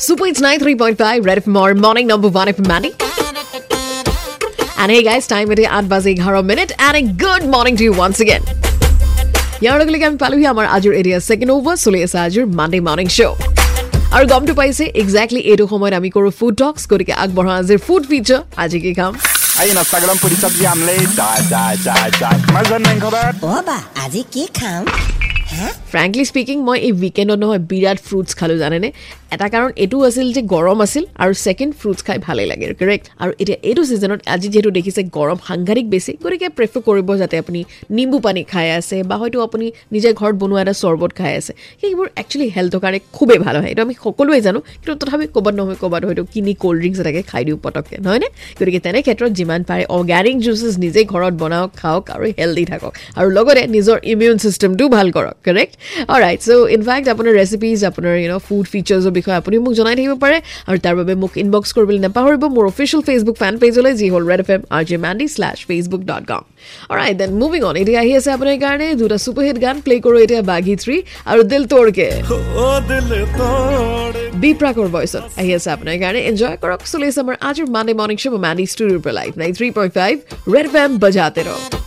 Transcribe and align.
Super 0.00 0.26
it's 0.28 0.40
93.5 0.40 1.26
Red 1.26 1.44
for 1.44 1.74
morning 1.76 2.06
number 2.06 2.28
1 2.28 2.54
for 2.54 2.62
Mandy. 2.62 2.94
And 4.78 4.90
hey 4.90 5.02
guys, 5.02 5.26
time 5.26 5.52
it 5.52 5.58
is 5.58 5.66
8:11 5.66 6.46
minute 6.46 6.72
and 6.78 6.96
a 6.96 7.02
good 7.14 7.44
morning 7.46 7.76
to 7.76 7.84
you 7.84 7.92
once 7.94 8.20
again. 8.20 8.42
ইয়াৰ 9.62 10.06
আমি 10.08 10.16
পালোহি 10.22 10.44
আমাৰ 10.52 10.66
আজিৰ 10.76 10.92
area 11.00 11.18
second 11.28 11.50
over 11.56 11.76
চলি 11.84 12.00
আছে 12.06 12.18
আজিৰ 12.26 12.44
Monday 12.60 12.78
morning 12.88 13.08
show 13.16 13.36
আৰু 14.14 14.24
গমটো 14.32 14.52
পাইছে 14.60 14.84
exactly 15.02 15.40
এইটো 15.50 15.64
সময়ত 15.72 15.94
আমি 16.00 16.08
কৰোঁ 16.16 16.32
ফুড 16.38 16.54
টক্স 16.60 16.82
গতিকে 16.90 17.14
আগবঢ়াওঁ 17.22 17.56
আজিৰ 17.60 17.78
ফুড 17.86 18.02
ফিচাৰ 18.10 18.40
আজি 18.62 18.78
কি 18.84 18.92
খাম 18.98 19.12
ফ্ৰেংকলি 25.92 26.24
স্পিকিং 26.30 26.56
মই 26.66 26.78
এই 26.86 26.92
উইকেণ্ডত 27.00 27.38
নহয় 27.42 27.62
বিৰাট 27.70 27.98
ফ্ৰুটছ 28.06 28.30
খালো 28.38 28.54
জানেনে 28.62 28.88
এটা 29.34 29.46
কাৰণ 29.54 29.70
এইটো 29.82 29.96
আছিল 30.08 30.26
যে 30.36 30.42
গৰম 30.54 30.78
আছিল 30.86 31.04
আৰু 31.22 31.32
ছেকেণ্ড 31.46 31.72
ফ্ৰুটছ 31.80 32.00
খাই 32.06 32.18
ভালেই 32.26 32.46
লাগে 32.50 32.66
কাৰেক্ট 32.80 33.06
আৰু 33.22 33.30
এতিয়া 33.42 33.58
এইটো 33.68 33.82
ছিজনত 33.90 34.20
আজি 34.34 34.48
যিহেতু 34.52 34.70
দেখিছে 34.78 35.00
গৰম 35.16 35.38
সাংঘাতিক 35.48 35.86
বেছি 35.94 36.12
গতিকে 36.24 36.48
প্ৰেফাৰ 36.56 36.82
কৰিব 36.88 37.08
যাতে 37.22 37.34
আপুনি 37.42 37.60
নিম্বু 37.96 38.18
পানী 38.26 38.42
খাই 38.52 38.68
আছে 38.78 38.96
বা 39.10 39.16
হয়তো 39.20 39.38
আপুনি 39.46 39.66
নিজে 39.94 40.10
ঘৰত 40.20 40.34
বনোৱা 40.42 40.60
এটা 40.64 40.74
চৰ্বত 40.82 41.12
খাই 41.18 41.32
আছে। 41.40 41.52
সেইবোৰ 41.80 42.06
একচুৱেলি 42.20 42.46
হেল্থৰ 42.56 42.80
কাৰণে 42.84 42.98
খুবেই 43.16 43.38
ভাল 43.44 43.54
হয়। 43.60 43.68
এইটো 43.72 43.82
আমি 43.86 43.94
সকলোৱে 44.04 44.40
জানো 44.46 44.58
কিন্তু 44.80 44.94
তথাপি 45.02 45.26
ক'ৰবাত 45.34 45.54
নহয় 45.60 45.76
ক'ৰবাত 45.82 46.02
হয়তো 46.08 46.22
কিনি 46.34 46.52
ক'ল্ড 46.62 46.78
ড্ৰিংকছ 46.80 46.98
এটাকে 47.02 47.22
খাই 47.30 47.42
দিওঁ 47.46 47.58
পটককৈ 47.64 47.96
নহয়নে? 48.06 48.28
গতিকে 48.58 48.80
তেনে 48.84 49.00
ক্ষেত্ৰত 49.06 49.32
যিমান 49.38 49.60
পাৰে 49.70 49.84
অৰ্গেনিক 49.96 50.36
জুচেছ 50.44 50.74
নিজে 50.84 51.00
ঘৰত 51.12 51.34
বনাওক 51.42 51.70
খাওক 51.80 52.04
আৰু 52.14 52.24
হেল্ডি 52.38 52.64
থাকক। 52.70 52.92
আৰু 53.18 53.28
লগতে 53.36 53.62
নিজৰ 53.76 53.96
ইমিউন 54.12 54.36
ছিষ্টেমটোও 54.44 54.88
ভাল 54.96 55.06
কৰক 55.16 55.36
কাৰেক্ট 55.46 55.72
ৰাইট 56.24 56.40
চ' 56.46 56.50
ইনফেক্ট 56.76 57.06
আপোনাৰ 57.14 57.32
ৰেচিপিজ 57.40 57.78
আপোনাৰ 57.90 58.14
ইউ 58.22 58.28
ন' 58.32 58.42
ফুড 58.46 58.64
ফিচাৰ্ছৰ 58.74 59.12
বিষয়ে 59.20 59.38
আপুনি 59.40 59.56
মোক 59.64 59.72
জনাই 59.80 59.94
থাকিব 59.98 60.14
পাৰে 60.24 60.36
আৰু 60.70 60.78
তাৰ 60.84 60.94
বাবে 61.00 61.14
মোক 61.22 61.32
ইনবক্স 61.42 61.70
কৰিবলৈ 61.76 61.98
নাপাহৰিব 62.06 62.42
মোৰ 62.56 62.64
অফিচিয়েল 62.72 63.02
ফেচবুক 63.08 63.36
ফেন 63.42 63.54
পেজলৈ 63.62 63.92
যি 64.00 64.06
হ'ল 64.12 64.24
red 64.30 64.40
F 64.44 64.50
M 64.54 64.62
R 64.76 64.82
J 64.88 64.96
Mendy 65.04 65.26
slash 65.34 65.58
facebook 65.70 66.02
dot 66.10 66.24
com 66.30 66.42
right 66.98 67.16
then 67.20 67.30
moving 67.42 67.60
on 67.68 67.74
এতিয়া 67.82 68.00
আহি 68.04 68.12
আছে 68.18 68.30
আপোনাৰ 68.36 68.56
কাৰণে 68.64 68.86
দুটা 69.00 69.16
ছুপাৰহিট 69.24 69.56
গান 69.64 69.76
প্লে' 69.84 70.00
কৰোঁ 70.04 70.20
এতিয়া 70.24 70.42
বাঘী 70.52 70.74
থ্ৰী 70.82 70.96
আৰু 71.30 71.40
দিল 71.50 71.62
তোৰকে 71.72 72.06
বিপ্ৰাকৰ 74.42 74.88
ভইচত 74.94 75.24
আহি 75.40 75.50
আছে 75.58 75.68
আপোনাৰ 75.76 75.96
কাৰণে। 76.02 76.20
এনজয় 76.30 76.56
কৰক 76.62 76.80
চলি 76.92 77.06
আছে 77.10 77.20
আমাৰ 77.24 77.36
আজিৰ 77.48 77.66
মানডে 77.76 77.92
মৰ্ণিং 78.00 78.16
শ্ব' 78.22 78.40
মেণ্ডি 78.46 78.64
ষ্টুডিঅ'ৰ 78.72 79.00
পৰা 79.04 79.14
live 79.20 79.30
nine 79.42 79.52
three 79.58 79.68
point 79.76 79.92
five 79.98 80.14
red 80.54 80.66
F 80.70 80.74
M 80.84 80.90
বজাতে 81.04 81.42
ৰহ 81.48 81.79